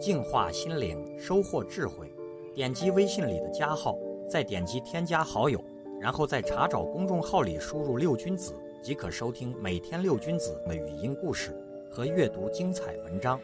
[0.00, 2.10] 净化心灵，收获智慧。
[2.54, 3.96] 点击微信里的加号，
[4.28, 5.62] 再点击添加好友，
[6.00, 11.54] 然后在查找公众号里输入“六君子”，即可收听每天六君子的语音故事
[11.90, 13.38] 和阅读精彩文章。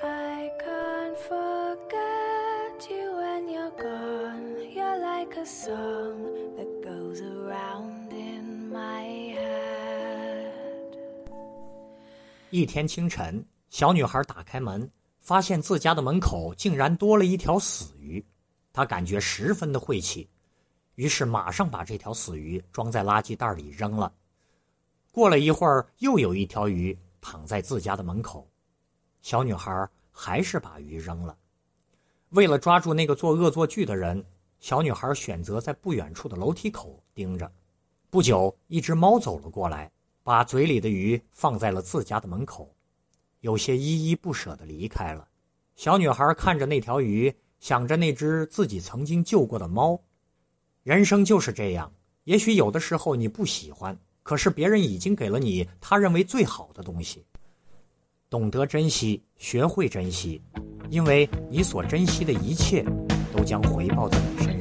[0.00, 4.72] I can't forget you when you're gone.
[4.72, 10.52] You're like a song that goes around in my head.
[12.50, 14.90] 一天清晨，小女孩打开门，
[15.22, 18.22] 发现自家的门口竟然多了一条死鱼，
[18.72, 20.28] 他感觉十分的晦气，
[20.96, 24.12] 于是马上把这条死鱼装在垃圾袋里扔了。
[25.12, 28.50] 过了一会儿，又有一条鱼躺在自家的门口，
[29.20, 31.38] 小女孩还是把鱼扔了。
[32.30, 34.24] 为了抓住那个做恶作剧的人，
[34.58, 37.48] 小女孩选择在不远处的楼梯口盯着。
[38.10, 39.88] 不久，一只猫走了过来，
[40.24, 42.74] 把嘴里的鱼放在了自家的门口。
[43.42, 45.28] 有些依依不舍地离开了。
[45.76, 50.00] 小女孩看着那条鱼，想着那只自己曾经救过的猫。
[50.82, 51.92] 人生就是这样，
[52.24, 57.24] 也许有的时候你不喜欢，可是别人已经给了你他认为最好的东西。
[58.30, 60.40] 懂得珍惜，学会珍惜，
[60.88, 62.84] 因为你所珍惜的一切，
[63.36, 64.51] 都将回报在你身。